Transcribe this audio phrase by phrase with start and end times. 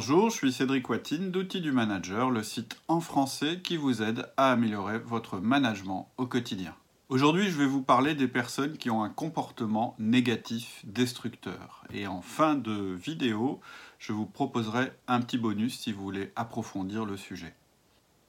[0.00, 4.32] Bonjour, je suis Cédric Watine d'Outils du Manager, le site en français qui vous aide
[4.38, 6.74] à améliorer votre management au quotidien.
[7.10, 11.84] Aujourd'hui, je vais vous parler des personnes qui ont un comportement négatif destructeur.
[11.92, 13.60] Et en fin de vidéo,
[13.98, 17.54] je vous proposerai un petit bonus si vous voulez approfondir le sujet.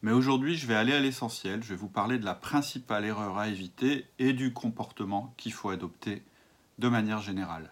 [0.01, 3.38] Mais aujourd'hui, je vais aller à l'essentiel, je vais vous parler de la principale erreur
[3.38, 6.21] à éviter et du comportement qu'il faut adopter
[6.79, 7.71] de manière générale.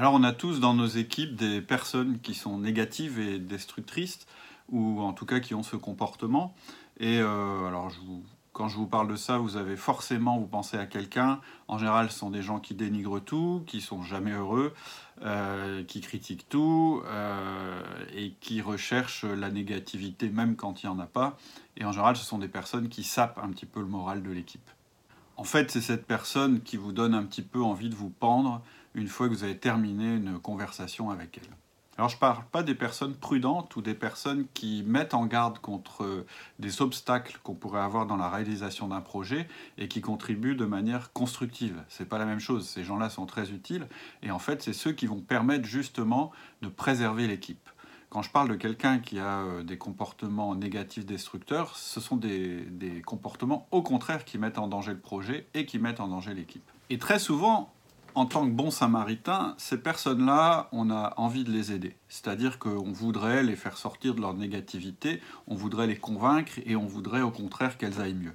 [0.00, 4.20] Alors on a tous dans nos équipes des personnes qui sont négatives et destructrices,
[4.70, 6.54] ou en tout cas qui ont ce comportement.
[6.98, 7.92] Et euh, alors
[8.54, 11.42] quand je vous parle de ça, vous avez forcément, vous pensez à quelqu'un.
[11.68, 14.72] En général, ce sont des gens qui dénigrent tout, qui sont jamais heureux,
[15.20, 17.82] euh, qui critiquent tout euh,
[18.16, 21.36] et qui recherchent la négativité même quand il n'y en a pas.
[21.76, 24.30] Et en général, ce sont des personnes qui sapent un petit peu le moral de
[24.30, 24.70] l'équipe.
[25.36, 28.62] En fait, c'est cette personne qui vous donne un petit peu envie de vous pendre
[28.94, 31.56] une fois que vous avez terminé une conversation avec elle.
[32.00, 35.58] Alors je ne parle pas des personnes prudentes ou des personnes qui mettent en garde
[35.58, 36.24] contre
[36.58, 39.46] des obstacles qu'on pourrait avoir dans la réalisation d'un projet
[39.76, 41.82] et qui contribuent de manière constructive.
[41.88, 43.86] Ce n'est pas la même chose, ces gens-là sont très utiles
[44.22, 47.68] et en fait c'est ceux qui vont permettre justement de préserver l'équipe.
[48.08, 52.62] Quand je parle de quelqu'un qui a euh, des comportements négatifs destructeurs, ce sont des,
[52.62, 56.32] des comportements au contraire qui mettent en danger le projet et qui mettent en danger
[56.32, 56.68] l'équipe.
[56.88, 57.72] Et très souvent,
[58.14, 61.96] en tant que bon samaritain, ces personnes-là, on a envie de les aider.
[62.08, 66.86] C'est-à-dire qu'on voudrait les faire sortir de leur négativité, on voudrait les convaincre et on
[66.86, 68.34] voudrait au contraire qu'elles aillent mieux.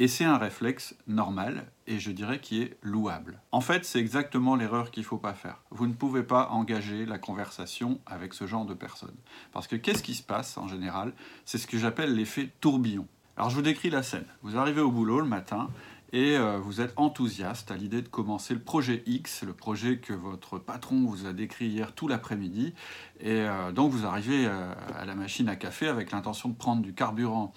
[0.00, 3.40] Et c'est un réflexe normal et je dirais qui est louable.
[3.52, 5.62] En fait, c'est exactement l'erreur qu'il ne faut pas faire.
[5.70, 9.14] Vous ne pouvez pas engager la conversation avec ce genre de personnes.
[9.52, 11.12] Parce que qu'est-ce qui se passe en général?
[11.44, 13.06] C'est ce que j'appelle l'effet tourbillon.
[13.36, 14.26] Alors je vous décris la scène.
[14.42, 15.68] Vous arrivez au boulot le matin
[16.14, 20.12] et euh, vous êtes enthousiaste à l'idée de commencer le projet X, le projet que
[20.12, 22.72] votre patron vous a décrit hier tout l'après-midi.
[23.18, 26.82] Et euh, donc vous arrivez euh, à la machine à café avec l'intention de prendre
[26.82, 27.52] du carburant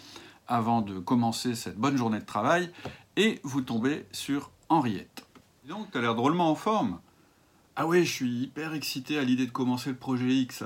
[0.47, 2.71] avant de commencer cette bonne journée de travail
[3.15, 5.27] et vous tombez sur Henriette.
[5.69, 6.99] donc, tu as l'air drôlement en forme.
[7.75, 10.63] Ah oui, je suis hyper excité à l'idée de commencer le projet X.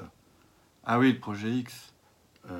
[0.85, 1.91] Ah oui, le projet X.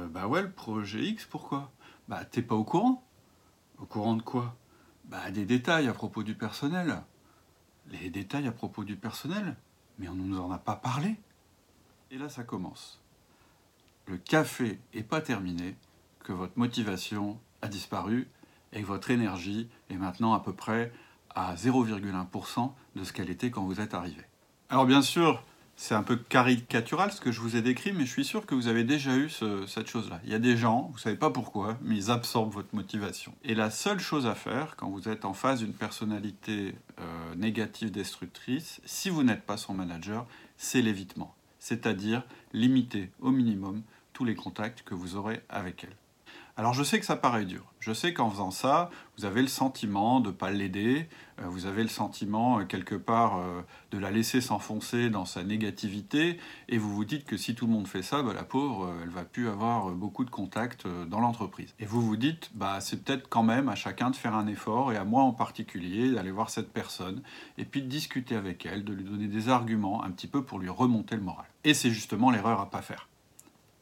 [0.09, 1.71] bah ouais, le projet X, pourquoi?
[2.09, 3.01] Bah t'es pas au courant
[3.79, 4.57] Au courant de quoi?
[5.11, 7.03] Bah, des détails à propos du personnel.
[7.89, 9.57] Les détails à propos du personnel
[9.99, 11.17] Mais on ne nous en a pas parlé.
[12.09, 13.01] Et là, ça commence.
[14.07, 15.75] Le café n'est pas terminé,
[16.23, 18.27] que votre motivation a disparu
[18.73, 20.91] et que votre énergie est maintenant à peu près
[21.35, 24.23] à 0,1% de ce qu'elle était quand vous êtes arrivé.
[24.69, 25.43] Alors bien sûr,
[25.81, 28.53] c'est un peu caricatural ce que je vous ai décrit, mais je suis sûr que
[28.53, 29.31] vous avez déjà eu
[29.65, 30.21] cette chose-là.
[30.23, 33.33] Il y a des gens, vous ne savez pas pourquoi, mais ils absorbent votre motivation.
[33.43, 37.89] Et la seule chose à faire quand vous êtes en face d'une personnalité euh, négative
[37.89, 41.33] destructrice, si vous n'êtes pas son manager, c'est l'évitement.
[41.57, 42.21] C'est-à-dire
[42.53, 43.81] limiter au minimum
[44.13, 45.95] tous les contacts que vous aurez avec elle.
[46.61, 47.73] Alors je sais que ça paraît dur.
[47.79, 51.65] Je sais qu'en faisant ça, vous avez le sentiment de ne pas l'aider, euh, vous
[51.65, 56.37] avez le sentiment euh, quelque part euh, de la laisser s'enfoncer dans sa négativité,
[56.69, 59.09] et vous vous dites que si tout le monde fait ça, bah, la pauvre, elle
[59.09, 61.73] va plus avoir beaucoup de contacts dans l'entreprise.
[61.79, 64.93] Et vous vous dites, bah, c'est peut-être quand même à chacun de faire un effort,
[64.93, 67.23] et à moi en particulier, d'aller voir cette personne,
[67.57, 70.59] et puis de discuter avec elle, de lui donner des arguments un petit peu pour
[70.59, 71.47] lui remonter le moral.
[71.63, 73.09] Et c'est justement l'erreur à pas faire.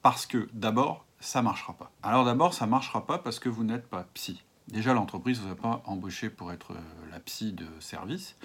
[0.02, 1.92] Parce que d'abord, ça marchera pas.
[2.04, 4.44] Alors d'abord, ça marchera pas parce que vous n'êtes pas psy.
[4.72, 8.36] Déjà, l'entreprise ne vous a pas embauché pour être euh, la psy de service,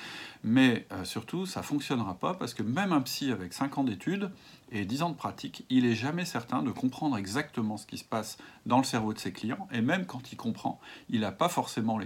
[0.43, 4.31] mais euh, surtout, ça fonctionnera pas parce que même un psy avec 5 ans d'études
[4.73, 8.05] et 10 ans de pratique, il est jamais certain de comprendre exactement ce qui se
[8.05, 10.81] passe dans le cerveau de ses clients, et même quand il comprend,
[11.11, 12.01] il n'a pas forcément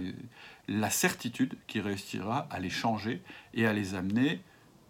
[0.67, 4.41] la certitude qu'il réussira à les changer et à les amener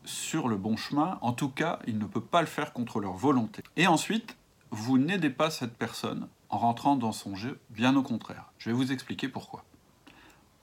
[0.05, 1.19] sur le bon chemin.
[1.21, 3.61] En tout cas, il ne peut pas le faire contre leur volonté.
[3.75, 4.38] Et ensuite,
[4.71, 8.51] vous n'aidez pas cette personne en rentrant dans son jeu, bien au contraire.
[8.57, 9.63] Je vais vous expliquer pourquoi.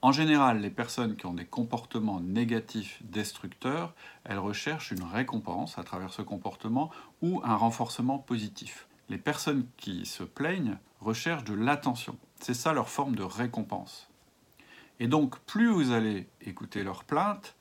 [0.01, 5.83] En général, les personnes qui ont des comportements négatifs destructeurs, elles recherchent une récompense à
[5.83, 6.91] travers ce comportement
[7.21, 8.87] ou un renforcement positif.
[9.09, 12.17] Les personnes qui se plaignent recherchent de l'attention.
[12.39, 14.09] C'est ça leur forme de récompense.
[14.99, 17.55] Et donc, plus vous allez écouter leurs plaintes,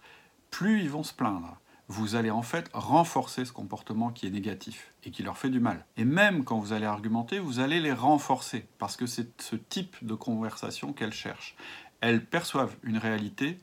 [0.50, 1.56] plus ils vont se plaindre
[1.88, 5.60] vous allez en fait renforcer ce comportement qui est négatif et qui leur fait du
[5.60, 5.84] mal.
[5.96, 9.96] Et même quand vous allez argumenter, vous allez les renforcer parce que c'est ce type
[10.02, 11.56] de conversation qu'elles cherchent.
[12.00, 13.58] Elles perçoivent une réalité,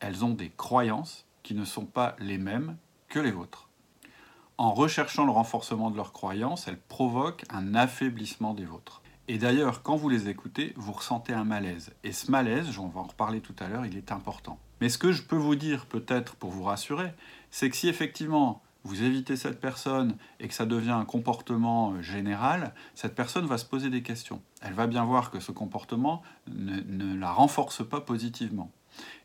[0.00, 2.76] elles ont des croyances qui ne sont pas les mêmes
[3.08, 3.68] que les vôtres.
[4.56, 9.02] En recherchant le renforcement de leurs croyances, elles provoquent un affaiblissement des vôtres.
[9.28, 11.92] Et d'ailleurs, quand vous les écoutez, vous ressentez un malaise.
[12.02, 14.58] Et ce malaise, j'en vais en reparler tout à l'heure, il est important.
[14.80, 17.12] Mais ce que je peux vous dire peut-être pour vous rassurer,
[17.50, 22.02] c'est que si effectivement vous évitez cette personne et que ça devient un comportement euh,
[22.02, 24.40] général, cette personne va se poser des questions.
[24.62, 28.70] Elle va bien voir que ce comportement ne, la renforce pas positivement.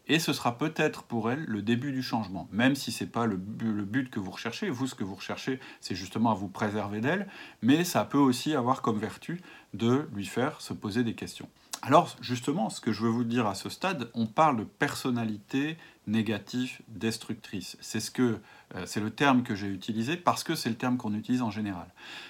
[0.08, 3.26] Et ce sera peut-être pour elle le début du changement, même si ce n'est pas
[3.26, 4.70] le, le, but que vous recherchez.
[4.70, 7.28] Vous, ce que vous recherchez, c'est justement à vous préserver d'elle,
[7.62, 9.42] mais ça peut aussi avoir comme vertu
[9.74, 11.48] de lui faire se poser des questions.
[11.86, 15.78] Alors justement, ce que je veux vous dire à ce stade, on parle de personnalité
[16.08, 17.76] négative destructrice.
[17.82, 18.40] C'est ce que
[18.76, 21.52] euh, c'est le terme que j'ai utilisé parce que c'est le terme qu'on utilise en
[21.52, 21.88] général.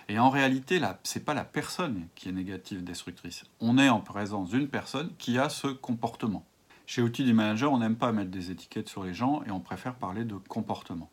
[0.09, 3.43] Et en réalité, ce n'est pas la personne qui est négative destructrice.
[3.59, 6.43] On est en présence d'une personne qui a ce comportement.
[6.87, 9.59] Chez Outils du Manager, on n'aime pas mettre des étiquettes sur les gens et on
[9.59, 11.11] préfère parler de comportement.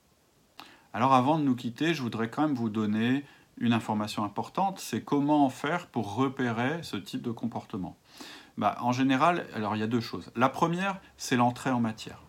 [0.94, 3.22] Alors avant de nous quitter, je voudrais quand même vous donner
[3.60, 7.96] une information importante, c'est comment faire pour repérer ce type de comportement.
[8.56, 10.32] Bah, en général, alors il y a deux choses.
[10.34, 12.22] La première, c'est l'entrée en matière.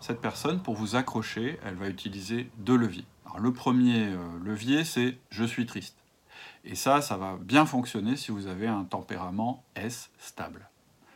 [0.00, 3.06] Cette personne, pour vous accrocher, elle va utiliser deux leviers.
[3.24, 5.96] Alors, le premier euh, levier, c'est je suis triste.
[6.64, 10.68] Et ça, ça va bien fonctionner si vous avez un tempérament S stable.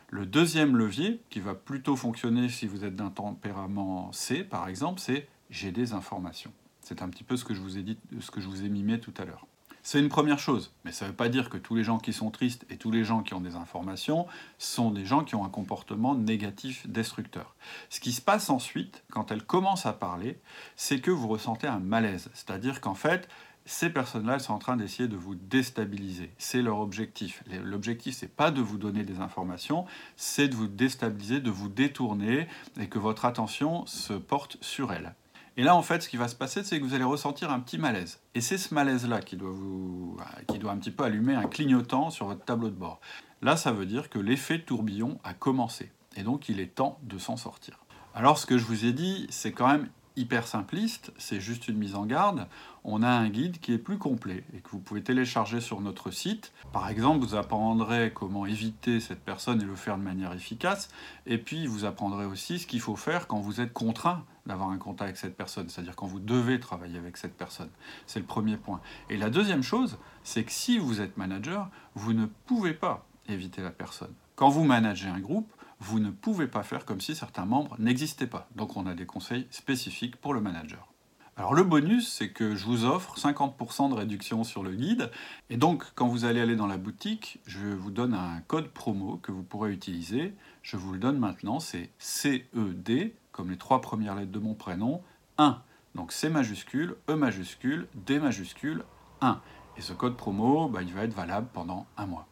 [0.09, 4.99] Le deuxième levier, qui va plutôt fonctionner si vous êtes d'un tempérament C, par exemple,
[4.99, 6.51] c'est j'ai des informations.
[6.81, 8.69] C'est un petit peu ce que je vous ai dit, ce que je vous ai
[8.69, 9.47] mimé tout à l'heure.
[9.83, 12.13] C'est une première chose, mais ça ne veut pas dire que tous les gens qui
[12.13, 14.27] sont tristes et tous les gens qui ont des informations
[14.59, 17.55] sont des gens qui ont un comportement négatif destructeur.
[17.89, 20.39] Ce qui se passe ensuite, quand elles commencent à parler,
[20.75, 22.29] c'est que vous ressentez un malaise.
[22.35, 23.27] C'est-à-dire qu'en fait,
[23.65, 26.31] ces personnes-là sont en train d'essayer de vous déstabiliser.
[26.37, 27.43] C'est leur objectif.
[27.63, 29.85] L'objectif, c'est pas de vous donner des informations,
[30.15, 32.47] c'est de vous déstabiliser, de vous détourner
[32.79, 35.15] et que votre attention se porte sur elles.
[35.57, 37.59] Et là, en fait, ce qui va se passer, c'est que vous allez ressentir un
[37.59, 38.19] petit malaise.
[38.35, 40.17] Et c'est ce malaise-là qui, doit vous,
[40.47, 43.01] qui doit un petit peu allumer un clignotant sur votre tableau de bord.
[43.41, 45.91] Là, ça veut dire que l'effet tourbillon a commencé.
[46.15, 47.79] Et donc, il est temps de s'en sortir.
[48.13, 51.77] Alors, ce que je vous ai dit, c'est quand même hyper simpliste, c'est juste une
[51.77, 52.47] mise en garde.
[52.83, 56.11] On a un guide qui est plus complet et que vous pouvez télécharger sur notre
[56.11, 56.51] site.
[56.73, 60.89] Par exemple, vous apprendrez comment éviter cette personne et le faire de manière efficace.
[61.25, 64.77] Et puis, vous apprendrez aussi ce qu'il faut faire quand vous êtes contraint d'avoir un
[64.77, 67.69] contact avec cette personne, c'est-à-dire quand vous devez travailler avec cette personne.
[68.07, 68.81] C'est le premier point.
[69.09, 73.61] Et la deuxième chose, c'est que si vous êtes manager, vous ne pouvez pas éviter
[73.61, 74.13] la personne.
[74.35, 78.27] Quand vous managez un groupe, vous ne pouvez pas faire comme si certains membres n'existaient
[78.27, 78.47] pas.
[78.55, 80.93] Donc on a des conseils spécifiques pour le manager.
[81.35, 85.09] Alors le bonus, c'est que je vous offre 50% de réduction sur le guide.
[85.49, 89.17] Et donc quand vous allez aller dans la boutique, je vous donne un code promo
[89.17, 90.35] que vous pourrez utiliser.
[90.61, 95.01] Je vous le donne maintenant, c'est CED, comme les trois premières lettres de mon prénom,
[95.39, 95.63] 1.
[95.95, 98.83] Donc C majuscule, E majuscule, D majuscule,
[99.21, 99.41] 1.
[99.77, 102.27] Et ce code promo, bah, il va être valable pendant un mois.